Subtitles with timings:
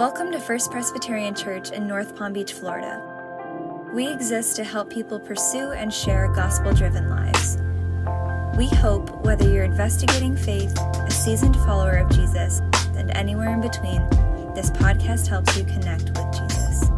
[0.00, 3.02] Welcome to First Presbyterian Church in North Palm Beach, Florida.
[3.92, 7.58] We exist to help people pursue and share gospel driven lives.
[8.56, 12.60] We hope whether you're investigating faith, a seasoned follower of Jesus,
[12.96, 14.00] and anywhere in between,
[14.54, 16.88] this podcast helps you connect with Jesus.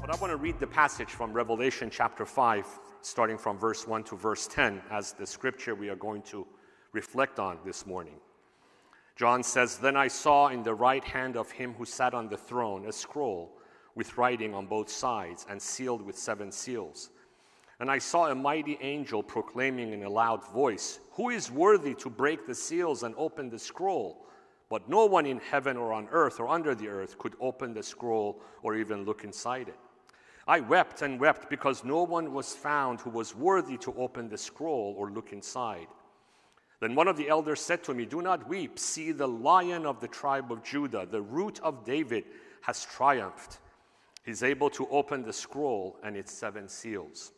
[0.00, 2.66] But I want to read the passage from Revelation chapter 5,
[3.02, 6.46] starting from verse 1 to verse 10, as the scripture we are going to
[6.94, 8.14] reflect on this morning.
[9.16, 12.36] John says, Then I saw in the right hand of him who sat on the
[12.36, 13.52] throne a scroll
[13.94, 17.10] with writing on both sides and sealed with seven seals.
[17.80, 22.08] And I saw a mighty angel proclaiming in a loud voice, Who is worthy to
[22.08, 24.26] break the seals and open the scroll?
[24.70, 27.82] But no one in heaven or on earth or under the earth could open the
[27.82, 29.78] scroll or even look inside it.
[30.46, 34.38] I wept and wept because no one was found who was worthy to open the
[34.38, 35.86] scroll or look inside.
[36.84, 38.78] Then one of the elders said to me, Do not weep.
[38.78, 42.24] See, the lion of the tribe of Judah, the root of David,
[42.60, 43.56] has triumphed.
[44.22, 47.32] He's able to open the scroll and its seven seals.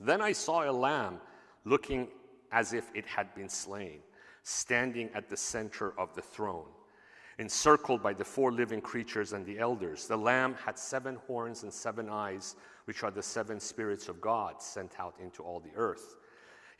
[0.00, 1.18] Then I saw a lamb
[1.64, 2.06] looking
[2.52, 4.02] as if it had been slain,
[4.44, 6.68] standing at the center of the throne,
[7.40, 10.06] encircled by the four living creatures and the elders.
[10.06, 14.62] The lamb had seven horns and seven eyes, which are the seven spirits of God
[14.62, 16.18] sent out into all the earth.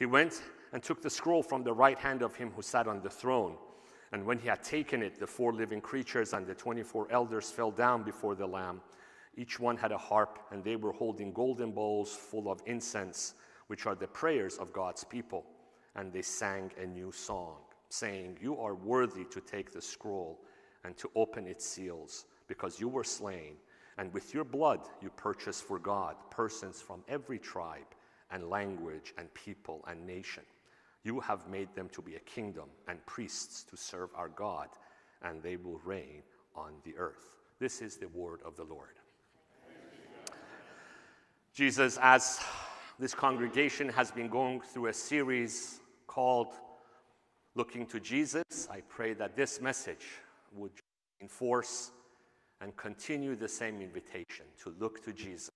[0.00, 3.02] He went and took the scroll from the right hand of him who sat on
[3.02, 3.56] the throne.
[4.12, 7.70] And when he had taken it, the four living creatures and the 24 elders fell
[7.70, 8.80] down before the Lamb.
[9.36, 13.34] Each one had a harp, and they were holding golden bowls full of incense,
[13.66, 15.44] which are the prayers of God's people.
[15.94, 17.58] And they sang a new song,
[17.90, 20.40] saying, You are worthy to take the scroll
[20.82, 23.56] and to open its seals, because you were slain,
[23.98, 27.94] and with your blood you purchased for God persons from every tribe
[28.30, 30.42] and language and people and nation.
[31.02, 34.68] You have made them to be a kingdom and priests to serve our God,
[35.22, 36.22] and they will reign
[36.54, 37.36] on the earth.
[37.58, 38.96] This is the word of the Lord.
[41.54, 42.40] Jesus, as
[42.98, 46.48] this congregation has been going through a series called
[47.56, 50.06] Looking to Jesus, I pray that this message
[50.52, 50.70] would
[51.20, 51.90] enforce
[52.60, 55.50] and continue the same invitation to look to Jesus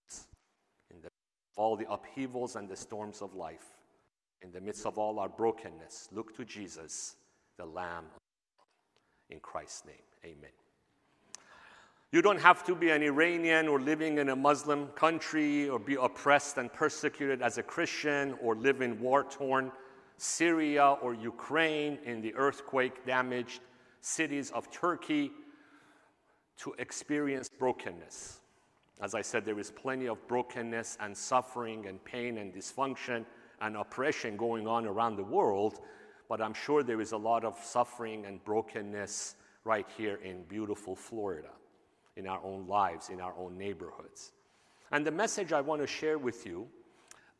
[1.56, 3.66] all the upheavals and the storms of life
[4.42, 7.16] in the midst of all our brokenness, look to Jesus,
[7.56, 8.04] the Lamb.
[9.31, 10.50] In Christ's name, amen.
[12.12, 15.97] You don't have to be an Iranian or living in a Muslim country or be
[16.00, 19.72] oppressed and persecuted as a Christian or live in war torn
[20.16, 23.60] Syria or Ukraine in the earthquake damaged
[24.00, 25.32] cities of Turkey
[26.59, 28.41] to experience brokenness.
[29.00, 33.25] As I said, there is plenty of brokenness and suffering and pain and dysfunction
[33.60, 35.81] and oppression going on around the world,
[36.28, 40.94] but I'm sure there is a lot of suffering and brokenness right here in beautiful
[40.94, 41.50] Florida,
[42.16, 44.32] in our own lives, in our own neighborhoods.
[44.93, 46.69] And the message I want to share with you,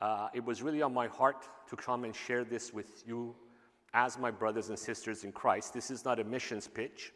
[0.01, 3.35] uh, it was really on my heart to come and share this with you
[3.93, 5.73] as my brothers and sisters in Christ.
[5.73, 7.13] This is not a missions pitch.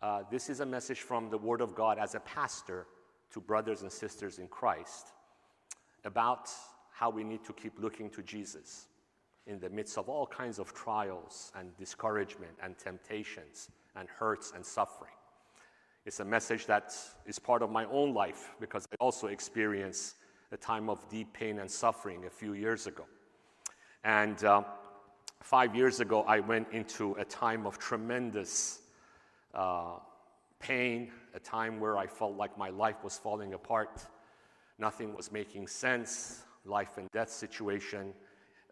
[0.00, 2.86] Uh, this is a message from the Word of God as a pastor
[3.32, 5.08] to brothers and sisters in Christ
[6.04, 6.50] about
[6.92, 8.86] how we need to keep looking to Jesus
[9.46, 14.64] in the midst of all kinds of trials and discouragement and temptations and hurts and
[14.64, 15.12] suffering.
[16.04, 16.94] It's a message that
[17.26, 20.16] is part of my own life because I also experienced
[20.52, 23.04] a time of deep pain and suffering a few years ago.
[24.04, 24.62] And uh,
[25.42, 28.80] five years ago, I went into a time of tremendous
[29.52, 29.98] uh,
[30.58, 34.06] pain, a time where I felt like my life was falling apart.
[34.78, 38.12] Nothing was making sense life and death situation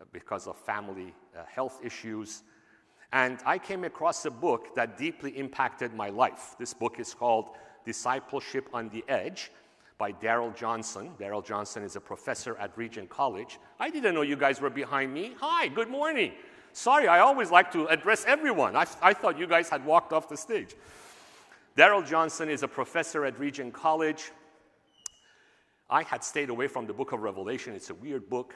[0.01, 2.43] uh, because of family uh, health issues.
[3.13, 6.57] And I came across a book that deeply impacted my life.
[6.59, 7.51] This book is called
[7.85, 9.53] Discipleship on the Edge
[9.99, 11.11] by Darrell Johnson.
[11.19, 13.59] Darrell Johnson is a professor at Regent College.
[13.79, 15.35] I didn't know you guys were behind me.
[15.41, 16.33] Hi, good morning.
[16.73, 18.75] Sorry, I always like to address everyone.
[18.75, 20.75] I, I thought you guys had walked off the stage.
[21.77, 24.31] Darrell Johnson is a professor at Regent College.
[25.91, 27.75] I had stayed away from the book of Revelation.
[27.75, 28.55] It's a weird book.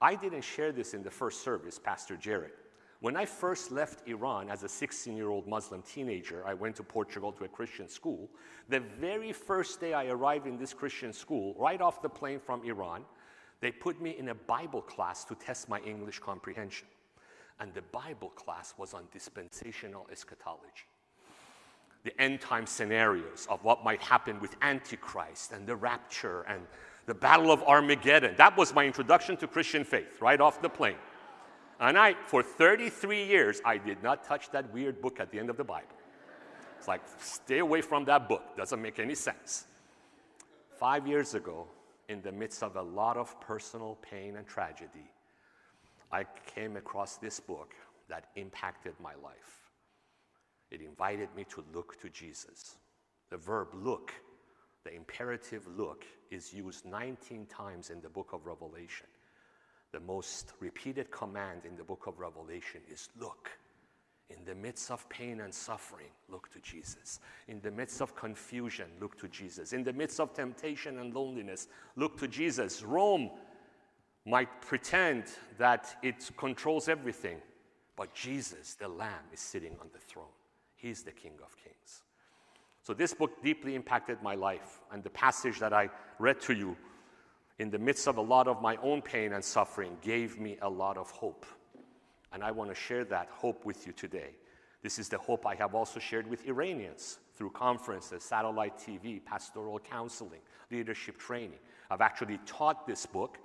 [0.00, 2.52] I didn't share this in the first service, Pastor Jared.
[3.00, 6.82] When I first left Iran as a 16 year old Muslim teenager, I went to
[6.82, 8.30] Portugal to a Christian school.
[8.70, 12.64] The very first day I arrived in this Christian school, right off the plane from
[12.64, 13.04] Iran,
[13.60, 16.88] they put me in a Bible class to test my English comprehension.
[17.60, 20.86] And the Bible class was on dispensational eschatology
[22.04, 26.62] the end time scenarios of what might happen with Antichrist and the rapture and
[27.06, 28.34] the Battle of Armageddon.
[28.36, 30.96] That was my introduction to Christian faith right off the plane.
[31.80, 35.48] And I, for 33 years, I did not touch that weird book at the end
[35.48, 35.86] of the Bible.
[36.76, 38.56] It's like, stay away from that book.
[38.56, 39.66] Doesn't make any sense.
[40.78, 41.66] Five years ago,
[42.08, 45.10] in the midst of a lot of personal pain and tragedy,
[46.10, 46.24] I
[46.54, 47.74] came across this book
[48.08, 49.57] that impacted my life.
[50.70, 52.76] It invited me to look to Jesus.
[53.30, 54.12] The verb look,
[54.84, 59.06] the imperative look, is used 19 times in the book of Revelation.
[59.92, 63.50] The most repeated command in the book of Revelation is look.
[64.30, 67.20] In the midst of pain and suffering, look to Jesus.
[67.48, 69.72] In the midst of confusion, look to Jesus.
[69.72, 72.82] In the midst of temptation and loneliness, look to Jesus.
[72.82, 73.30] Rome
[74.26, 75.24] might pretend
[75.56, 77.38] that it controls everything,
[77.96, 80.26] but Jesus, the Lamb, is sitting on the throne.
[80.78, 82.02] He's the King of Kings.
[82.82, 86.76] So, this book deeply impacted my life, and the passage that I read to you
[87.58, 90.68] in the midst of a lot of my own pain and suffering gave me a
[90.68, 91.44] lot of hope.
[92.32, 94.30] And I want to share that hope with you today.
[94.82, 99.80] This is the hope I have also shared with Iranians through conferences, satellite TV, pastoral
[99.80, 100.40] counseling,
[100.70, 101.58] leadership training.
[101.90, 103.38] I've actually taught this book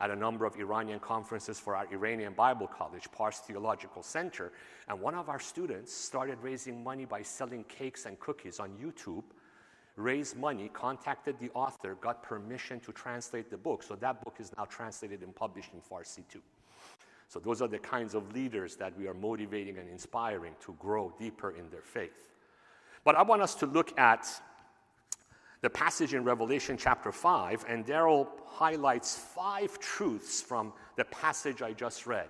[0.00, 4.52] at a number of Iranian conferences for our Iranian Bible College, Pars Theological Center.
[4.88, 9.24] And one of our students started raising money by selling cakes and cookies on YouTube,
[9.96, 13.82] raised money, contacted the author, got permission to translate the book.
[13.82, 16.42] So that book is now translated and published in Farsi too.
[17.28, 21.14] So, those are the kinds of leaders that we are motivating and inspiring to grow
[21.16, 22.32] deeper in their faith.
[23.04, 24.26] But I want us to look at
[25.62, 31.72] the passage in Revelation chapter 5, and Darrell highlights five truths from the passage I
[31.72, 32.28] just read.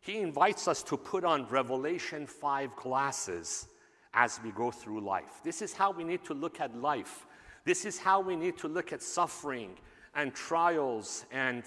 [0.00, 3.68] He invites us to put on Revelation 5 glasses
[4.14, 5.40] as we go through life.
[5.44, 7.26] This is how we need to look at life.
[7.64, 9.76] This is how we need to look at suffering
[10.14, 11.62] and trials and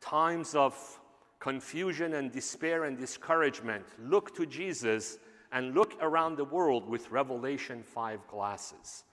[0.00, 1.00] times of
[1.40, 5.18] confusion and despair and discouragement, look to Jesus
[5.52, 9.04] and look around the world with Revelation 5 glasses.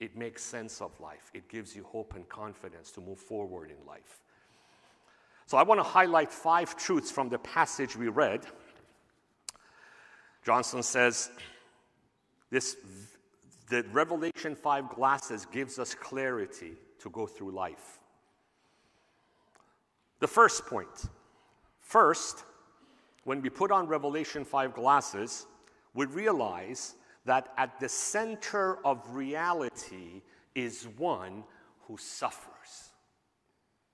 [0.00, 3.86] It makes sense of life, it gives you hope and confidence to move forward in
[3.86, 4.20] life.
[5.46, 8.46] So, I want to highlight five truths from the passage we read.
[10.44, 11.30] Johnson says,
[12.50, 12.76] this,
[13.68, 17.98] the Revelation 5 glasses gives us clarity to go through life.
[20.18, 21.08] The first point
[21.90, 22.44] First,
[23.24, 25.46] when we put on Revelation 5 glasses,
[25.92, 26.94] we realize
[27.24, 30.22] that at the center of reality
[30.54, 31.44] is one
[31.86, 32.90] who suffers.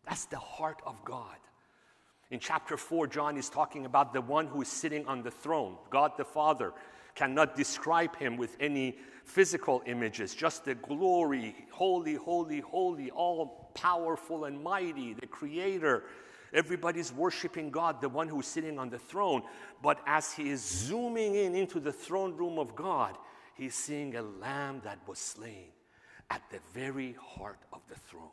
[0.07, 1.37] That's the heart of God.
[2.31, 5.77] In chapter 4, John is talking about the one who is sitting on the throne.
[5.91, 6.73] God the Father
[7.15, 14.45] cannot describe him with any physical images, just the glory, holy, holy, holy, all powerful
[14.45, 16.05] and mighty, the creator
[16.57, 19.43] Everybody's worshiping God, the one who's sitting on the throne.
[19.83, 23.15] But as he is zooming in into the throne room of God,
[23.55, 25.69] he's seeing a lamb that was slain
[26.31, 28.31] at the very heart of the throne.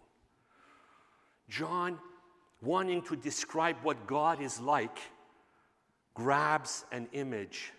[1.49, 1.99] John,
[2.61, 4.97] wanting to describe what God is like,
[6.13, 7.73] grabs an image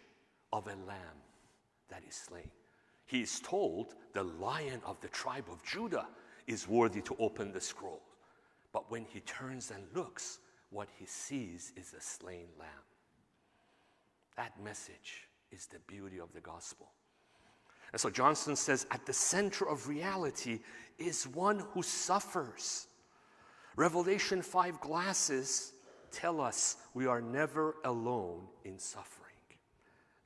[0.52, 1.18] of a lamb
[1.88, 2.50] that is slain.
[3.06, 6.06] He is told the lion of the tribe of Judah
[6.46, 8.02] is worthy to open the scroll.
[8.74, 10.40] But when he turns and looks,
[10.70, 12.68] what he sees is a slain lamb.
[14.36, 16.88] That message is the beauty of the gospel.
[17.92, 20.58] And so Johnson says at the center of reality
[20.98, 22.88] is one who suffers.
[23.76, 25.72] Revelation 5 glasses
[26.10, 29.20] tell us we are never alone in suffering.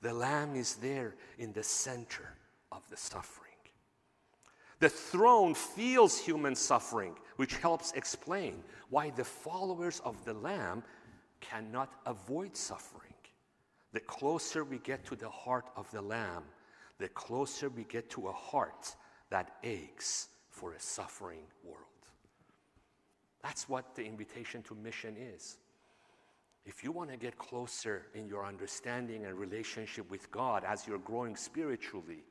[0.01, 2.37] The Lamb is there in the center
[2.73, 3.49] of the suffering.
[4.81, 10.83] The throne feels human suffering, which helps explain why the followers of the Lamb
[11.41, 13.15] cannot avoid suffering.
[13.93, 16.43] The closer we get to the heart of the Lamb,
[16.99, 18.97] the closer we get to a heart
[19.31, 21.85] that aches for a suffering world.
[23.41, 25.59] That's what the invitation to mission is.
[26.67, 30.99] If you want to get closer in your understanding and relationship with God as you're
[30.99, 32.25] growing spiritually,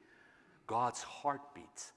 [0.68, 1.94] God's heartbeat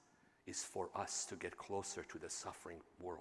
[0.47, 3.19] is for us to get closer to the suffering world.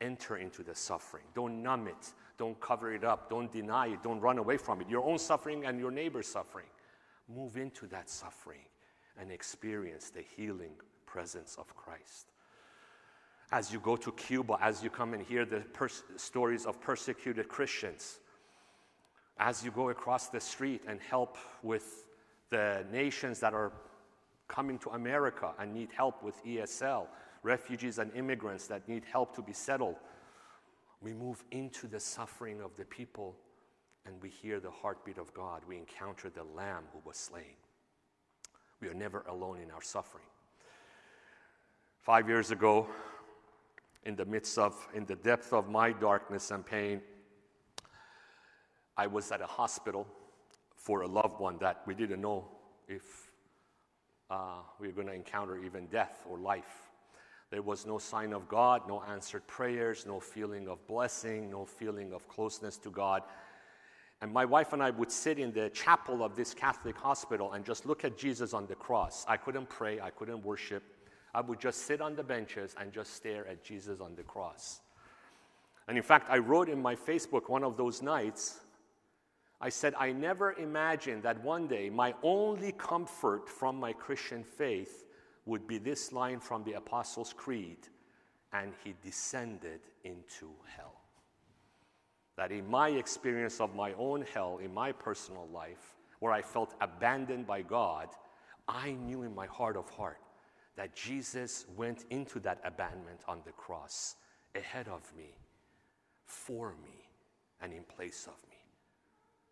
[0.00, 1.24] Enter into the suffering.
[1.34, 2.12] Don't numb it.
[2.36, 3.30] Don't cover it up.
[3.30, 4.02] Don't deny it.
[4.02, 4.88] Don't run away from it.
[4.88, 6.66] Your own suffering and your neighbor's suffering.
[7.28, 8.64] Move into that suffering
[9.18, 10.72] and experience the healing
[11.06, 12.32] presence of Christ.
[13.52, 17.48] As you go to Cuba, as you come and hear the pers- stories of persecuted
[17.48, 18.18] Christians,
[19.38, 22.06] as you go across the street and help with
[22.50, 23.72] the nations that are
[24.48, 27.06] coming to America and need help with ESL,
[27.42, 29.96] refugees and immigrants that need help to be settled.
[31.00, 33.36] We move into the suffering of the people
[34.06, 35.62] and we hear the heartbeat of God.
[35.66, 37.56] We encounter the Lamb who was slain.
[38.80, 40.24] We are never alone in our suffering.
[42.00, 42.86] Five years ago,
[44.04, 47.00] in the midst of, in the depth of my darkness and pain,
[48.96, 50.06] I was at a hospital
[50.76, 52.44] for a loved one that we didn't know
[52.86, 53.30] if
[54.34, 56.90] uh, we are going to encounter even death or life.
[57.50, 62.12] There was no sign of God, no answered prayers, no feeling of blessing, no feeling
[62.12, 63.22] of closeness to God.
[64.20, 67.64] And my wife and I would sit in the chapel of this Catholic hospital and
[67.64, 69.24] just look at Jesus on the cross.
[69.28, 70.82] I couldn't pray, I couldn't worship.
[71.32, 74.80] I would just sit on the benches and just stare at Jesus on the cross.
[75.86, 78.58] And in fact, I wrote in my Facebook one of those nights,
[79.64, 85.06] I said, I never imagined that one day my only comfort from my Christian faith
[85.46, 87.78] would be this line from the Apostles' Creed,
[88.52, 91.00] and he descended into hell.
[92.36, 96.74] That in my experience of my own hell, in my personal life, where I felt
[96.82, 98.10] abandoned by God,
[98.68, 100.20] I knew in my heart of heart
[100.76, 104.16] that Jesus went into that abandonment on the cross
[104.54, 105.38] ahead of me,
[106.26, 107.08] for me,
[107.62, 108.53] and in place of me.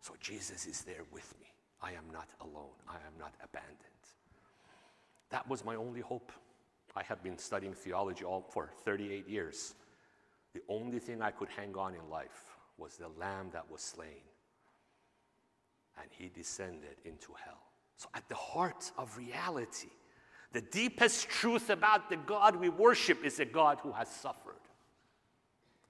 [0.03, 1.47] So Jesus is there with me.
[1.81, 2.75] I am not alone.
[2.89, 3.77] I am not abandoned.
[5.29, 6.33] That was my only hope.
[6.93, 9.75] I had been studying theology all for 38 years.
[10.53, 14.27] The only thing I could hang on in life was the lamb that was slain.
[15.97, 17.63] And he descended into hell.
[17.95, 19.91] So, at the heart of reality,
[20.51, 24.42] the deepest truth about the God we worship is a God who has suffered.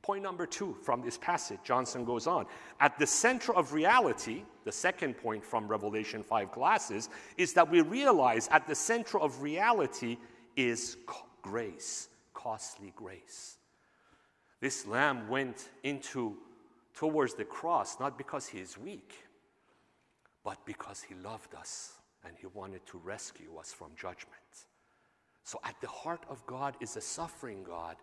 [0.03, 2.45] Point number two from this passage, Johnson goes on.
[2.81, 7.79] At the center of reality, the second point from Revelation 5 glasses, is that we
[7.79, 10.17] realize at the center of reality
[10.57, 10.98] is
[11.41, 13.57] grace, costly grace.
[14.60, 16.36] This lamb went into
[16.93, 19.13] towards the cross not because he is weak,
[20.43, 21.93] but because he loved us
[22.25, 24.27] and he wanted to rescue us from judgment.
[25.45, 27.98] So, at the heart of God is a suffering God.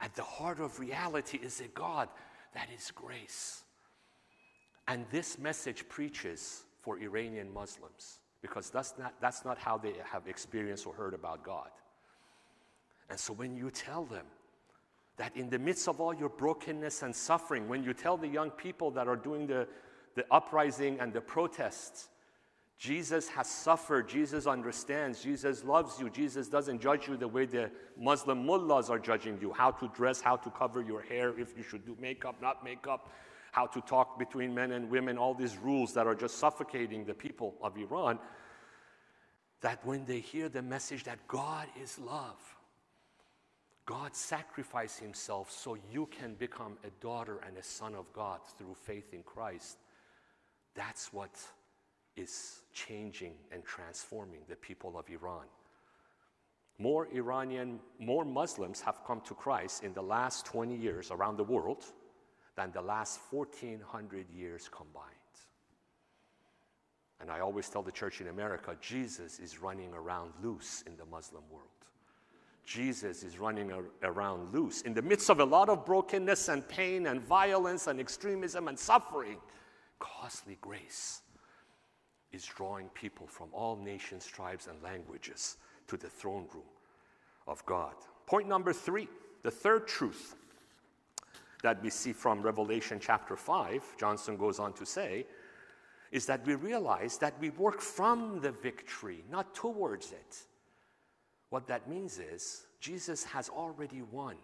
[0.00, 2.08] At the heart of reality is a God
[2.54, 3.62] that is grace.
[4.88, 10.26] And this message preaches for Iranian Muslims because that's not, that's not how they have
[10.26, 11.70] experienced or heard about God.
[13.08, 14.26] And so, when you tell them
[15.16, 18.50] that in the midst of all your brokenness and suffering, when you tell the young
[18.50, 19.68] people that are doing the,
[20.16, 22.08] the uprising and the protests,
[22.82, 24.08] Jesus has suffered.
[24.08, 25.22] Jesus understands.
[25.22, 26.10] Jesus loves you.
[26.10, 30.20] Jesus doesn't judge you the way the Muslim mullahs are judging you how to dress,
[30.20, 33.08] how to cover your hair, if you should do makeup, not makeup,
[33.52, 37.14] how to talk between men and women, all these rules that are just suffocating the
[37.14, 38.18] people of Iran.
[39.60, 42.40] That when they hear the message that God is love,
[43.86, 48.74] God sacrificed himself so you can become a daughter and a son of God through
[48.74, 49.78] faith in Christ.
[50.74, 51.30] That's what
[52.16, 55.46] is changing and transforming the people of Iran.
[56.78, 61.44] More Iranian, more Muslims have come to Christ in the last 20 years around the
[61.44, 61.84] world
[62.56, 65.06] than the last 1400 years combined.
[67.20, 71.04] And I always tell the church in America Jesus is running around loose in the
[71.06, 71.68] Muslim world.
[72.64, 77.06] Jesus is running around loose in the midst of a lot of brokenness and pain
[77.06, 79.38] and violence and extremism and suffering.
[79.98, 81.22] Costly grace
[82.32, 85.56] is drawing people from all nations, tribes, and languages
[85.88, 86.64] to the throne room
[87.46, 87.94] of God.
[88.26, 89.08] Point number three,
[89.42, 90.34] the third truth
[91.62, 95.26] that we see from Revelation chapter 5, Johnson goes on to say,
[96.10, 100.38] is that we realize that we work from the victory, not towards it.
[101.50, 104.36] What that means is Jesus has already won.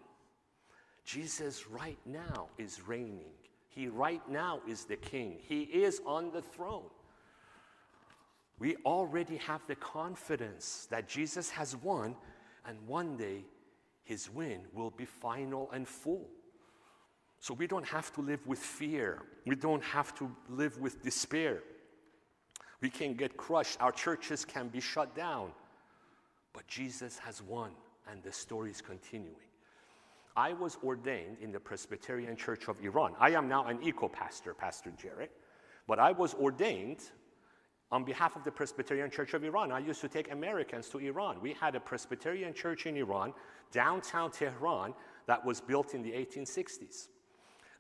[1.05, 3.33] Jesus right now is reigning.
[3.69, 5.39] He right now is the king.
[5.43, 6.91] He is on the throne
[8.59, 12.17] we already have the confidence that Jesus has won,
[12.67, 13.45] and one day
[14.05, 16.29] his win will be final and full.
[17.41, 21.63] So we don't have to live with fear, we don't have to live with despair.
[22.81, 25.51] We can get crushed, our churches can be shut down,
[26.53, 27.73] but Jesus has won,
[28.11, 29.35] and the story is continuing.
[30.37, 33.15] I was ordained in the Presbyterian Church of Iran.
[33.19, 35.33] I am now an ECO pastor, Pastor Jarrett,
[35.89, 37.11] but I was ordained
[37.91, 39.73] on behalf of the Presbyterian Church of Iran.
[39.73, 41.41] I used to take Americans to Iran.
[41.41, 43.33] We had a Presbyterian church in Iran,
[43.73, 44.95] downtown Tehran,
[45.27, 47.09] that was built in the 1860s.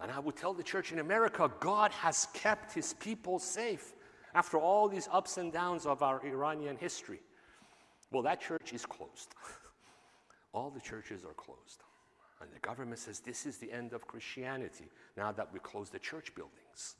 [0.00, 3.94] And I would tell the church in America, God has kept his people safe
[4.34, 7.20] after all these ups and downs of our Iranian history.
[8.10, 9.34] Well, that church is closed.
[10.52, 11.82] all the churches are closed.
[12.40, 15.98] And the government says this is the end of Christianity now that we close the
[15.98, 16.94] church buildings.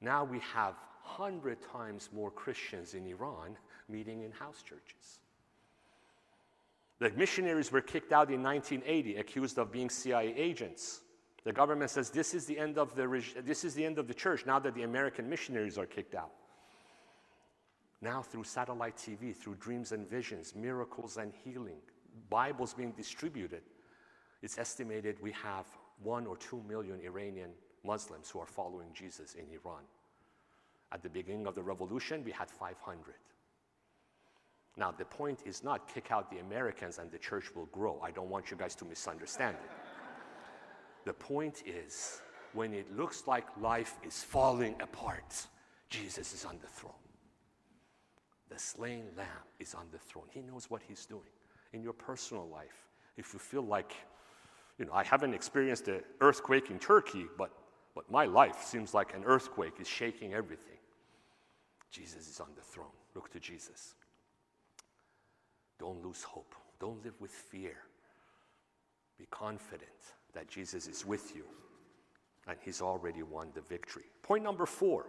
[0.00, 3.56] Now we have 100 times more Christians in Iran
[3.88, 5.20] meeting in house churches.
[6.98, 11.00] The missionaries were kicked out in 1980, accused of being CIA agents.
[11.44, 14.14] The government says this is the end of the, this is the, end of the
[14.14, 16.30] church now that the American missionaries are kicked out.
[18.00, 21.78] Now, through satellite TV, through dreams and visions, miracles and healing,
[22.30, 23.62] Bibles being distributed,
[24.42, 25.66] it's estimated we have
[26.02, 27.50] one or two million Iranian
[27.84, 29.82] Muslims who are following Jesus in Iran.
[30.92, 33.14] At the beginning of the revolution, we had 500.
[34.76, 38.00] Now, the point is not kick out the Americans and the church will grow.
[38.02, 39.70] I don't want you guys to misunderstand it.
[41.04, 42.20] The point is,
[42.52, 45.46] when it looks like life is falling apart,
[45.88, 46.92] Jesus is on the throne.
[48.50, 49.26] The slain lamb
[49.58, 50.26] is on the throne.
[50.30, 51.22] He knows what he's doing.
[51.72, 53.94] In your personal life, if you feel like,
[54.78, 57.50] you know, I haven't experienced an earthquake in Turkey, but,
[57.94, 60.76] but my life seems like an earthquake is shaking everything.
[61.92, 62.86] Jesus is on the throne.
[63.14, 63.94] Look to Jesus.
[65.78, 66.54] Don't lose hope.
[66.80, 67.76] Don't live with fear.
[69.18, 69.90] Be confident
[70.32, 71.44] that Jesus is with you
[72.48, 74.06] and he's already won the victory.
[74.22, 75.06] Point number four.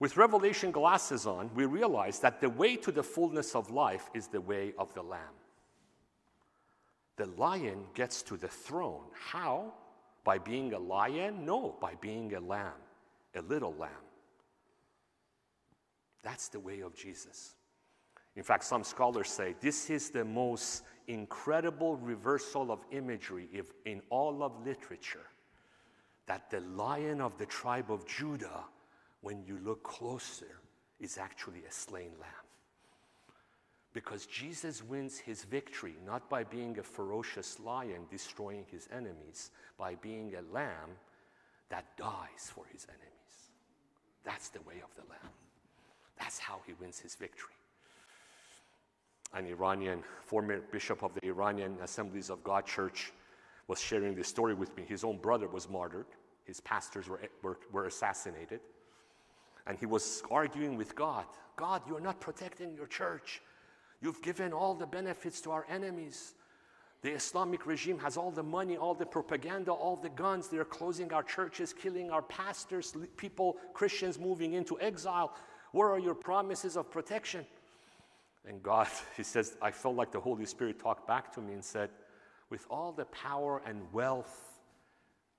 [0.00, 4.28] With Revelation glasses on, we realize that the way to the fullness of life is
[4.28, 5.20] the way of the Lamb.
[7.16, 9.06] The lion gets to the throne.
[9.12, 9.72] How?
[10.22, 11.44] By being a lion?
[11.44, 12.80] No, by being a lamb,
[13.34, 13.90] a little lamb.
[16.22, 17.54] That's the way of Jesus.
[18.36, 23.48] In fact, some scholars say this is the most incredible reversal of imagery
[23.84, 25.26] in all of literature.
[26.26, 28.64] That the lion of the tribe of Judah,
[29.22, 30.60] when you look closer,
[31.00, 32.30] is actually a slain lamb.
[33.94, 39.94] Because Jesus wins his victory not by being a ferocious lion destroying his enemies, by
[39.96, 40.90] being a lamb
[41.70, 43.52] that dies for his enemies.
[44.24, 45.32] That's the way of the lamb.
[46.18, 47.54] That's how he wins his victory
[49.34, 53.12] an Iranian, former bishop of the Iranian Assemblies of God Church,
[53.66, 54.84] was sharing this story with me.
[54.88, 56.06] His own brother was martyred,
[56.44, 58.60] his pastors were, were, were assassinated.
[59.66, 61.26] And he was arguing with God
[61.56, 63.42] God, you're not protecting your church.
[64.00, 66.34] You've given all the benefits to our enemies.
[67.02, 70.46] The Islamic regime has all the money, all the propaganda, all the guns.
[70.46, 75.34] They're closing our churches, killing our pastors, people, Christians moving into exile.
[75.72, 77.46] Where are your promises of protection?
[78.46, 81.64] And God, he says, I felt like the Holy Spirit talked back to me and
[81.64, 81.90] said,
[82.50, 84.60] with all the power and wealth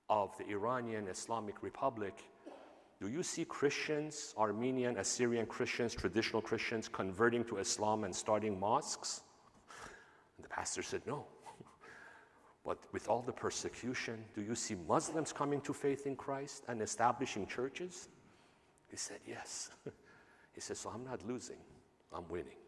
[0.10, 2.14] of the Iranian Islamic Republic,
[3.02, 9.22] do you see Christians, Armenian, Assyrian Christians, traditional Christians converting to Islam and starting mosques?
[10.38, 11.26] And the pastor said, No.
[12.66, 16.82] But with all the persecution, do you see Muslims coming to faith in Christ and
[16.82, 18.10] establishing churches?
[18.92, 19.70] He said, Yes.
[20.60, 21.60] He says, So I'm not losing,
[22.14, 22.60] I'm winning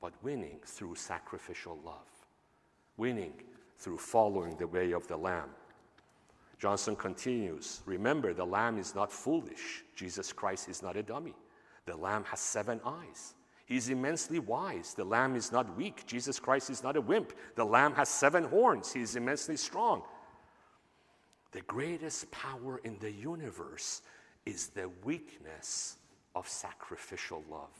[0.00, 2.26] but winning through sacrificial love,
[2.96, 3.34] winning
[3.76, 5.50] through following the way of the Lamb.
[6.58, 9.84] Johnson continues Remember, the Lamb is not foolish.
[9.94, 11.34] Jesus Christ is not a dummy.
[11.86, 13.34] The Lamb has seven eyes.
[13.66, 14.94] He's immensely wise.
[14.94, 16.04] The Lamb is not weak.
[16.06, 17.32] Jesus Christ is not a wimp.
[17.54, 18.92] The Lamb has seven horns.
[18.92, 20.02] He is immensely strong.
[21.52, 24.02] The greatest power in the universe
[24.44, 25.96] is the weakness
[26.34, 27.76] of sacrificial love.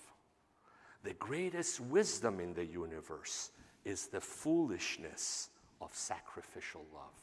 [1.03, 3.51] The greatest wisdom in the universe
[3.85, 5.49] is the foolishness
[5.81, 7.15] of sacrificial love.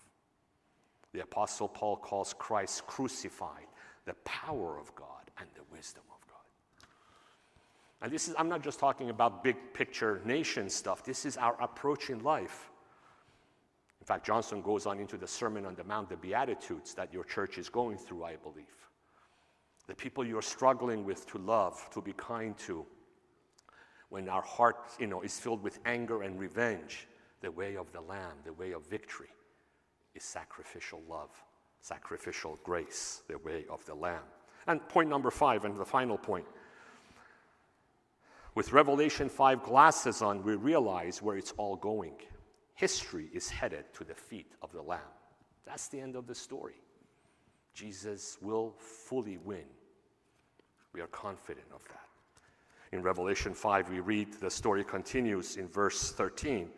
[1.14, 3.68] The Apostle Paul calls Christ crucified
[4.06, 6.88] the power of God and the wisdom of God.
[8.02, 11.62] And this is, I'm not just talking about big picture nation stuff, this is our
[11.62, 12.70] approach in life.
[14.00, 17.26] In fact, Johnson goes on into the Sermon on the Mount, the Beatitudes that your
[17.26, 18.87] church is going through, I believe.
[19.88, 22.86] The people you're struggling with to love, to be kind to,
[24.10, 27.08] when our heart you know, is filled with anger and revenge,
[27.42, 29.30] the way of the Lamb, the way of victory,
[30.16, 31.32] is sacrificial love,
[31.82, 34.24] sacrificial grace, the way of the Lamb.
[34.68, 36.46] And point number five, and the final point.
[38.56, 42.16] With Revelation 5 glasses on, we realize where it's all going.
[42.74, 45.00] History is headed to the feet of the Lamb.
[45.66, 46.82] That's the end of the story.
[47.74, 49.66] Jesus will fully win.
[50.98, 52.08] We are confident of that.
[52.92, 56.72] In Revelation 5, we read the story continues in verse 13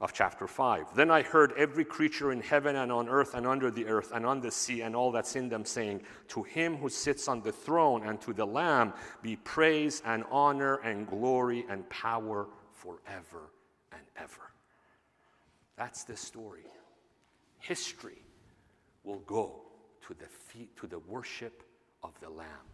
[0.00, 0.94] of chapter 5.
[0.94, 4.24] Then I heard every creature in heaven and on earth and under the earth and
[4.24, 7.50] on the sea and all that's in them saying, To him who sits on the
[7.50, 13.50] throne and to the Lamb be praise and honor and glory and power forever
[13.90, 14.52] and ever.
[15.76, 16.66] That's the story.
[17.58, 18.22] History
[19.02, 19.62] will go
[20.06, 21.64] to the feet, to the worship
[22.04, 22.71] of the Lamb,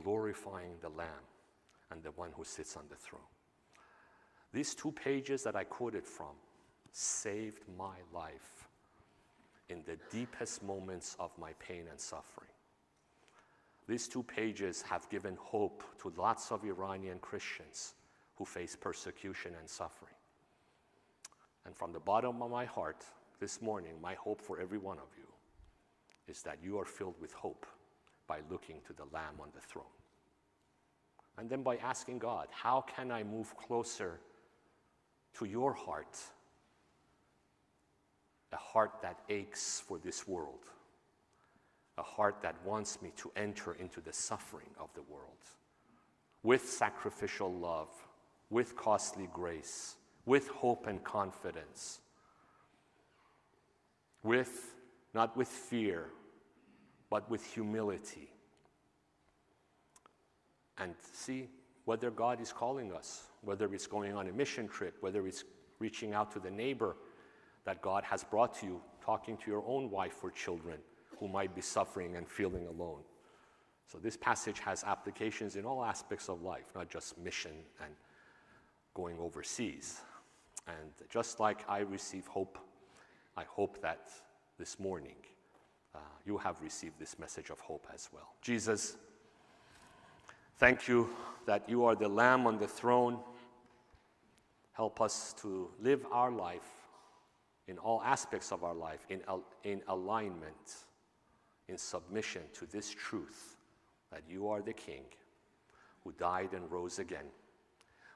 [0.00, 1.26] glorifying the Lamb
[1.90, 3.20] and the one who sits on the throne.
[4.52, 6.34] These two pages that I quoted from
[6.92, 8.68] saved my life
[9.68, 12.50] in the deepest moments of my pain and suffering.
[13.86, 17.94] These two pages have given hope to lots of Iranian Christians
[18.36, 20.14] who face persecution and suffering.
[21.66, 23.04] And from the bottom of my heart,
[23.40, 25.26] this morning, my hope for every one of you
[26.26, 27.66] is that you are filled with hope
[28.28, 29.84] by looking to the Lamb on the throne.
[31.38, 34.20] And then by asking God, how can I move closer
[35.38, 36.16] to your heart?
[38.52, 40.64] A heart that aches for this world,
[41.96, 45.36] a heart that wants me to enter into the suffering of the world
[46.42, 47.88] with sacrificial love,
[48.50, 52.00] with costly grace, with hope and confidence,
[54.22, 54.74] with
[55.14, 56.06] not with fear,
[57.10, 58.30] but with humility.
[60.78, 61.48] And see
[61.84, 65.44] whether God is calling us, whether it's going on a mission trip, whether it's
[65.78, 66.96] reaching out to the neighbor
[67.64, 70.78] that God has brought to you, talking to your own wife or children
[71.18, 73.00] who might be suffering and feeling alone.
[73.90, 77.92] So, this passage has applications in all aspects of life, not just mission and
[78.94, 80.02] going overseas.
[80.66, 82.58] And just like I receive hope,
[83.36, 84.08] I hope that
[84.58, 85.16] this morning
[85.94, 88.34] uh, you have received this message of hope as well.
[88.42, 88.96] Jesus,
[90.56, 91.08] thank you
[91.46, 93.18] that you are the Lamb on the throne.
[94.72, 96.70] Help us to live our life
[97.66, 99.20] in all aspects of our life in,
[99.64, 100.84] in alignment,
[101.68, 103.56] in submission to this truth
[104.10, 105.02] that you are the King
[106.02, 107.26] who died and rose again,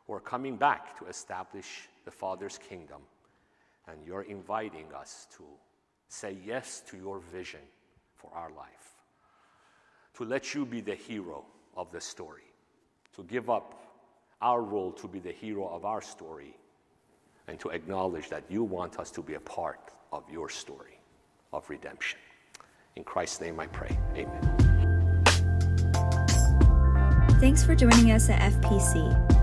[0.07, 3.03] who are coming back to establish the Father's kingdom,
[3.89, 5.45] and you're inviting us to
[6.13, 7.61] say yes to your vision
[8.17, 8.97] for our life,
[10.15, 11.45] to let you be the hero
[11.75, 12.53] of the story,
[13.17, 13.79] to give up
[14.43, 16.55] our role to be the hero of our story,
[17.49, 20.99] and to acknowledge that you want us to be a part of your story
[21.53, 22.19] of redemption.
[22.97, 23.97] In Christ's name I pray.
[24.15, 24.57] Amen.
[27.41, 29.42] Thanks for joining us at FPC.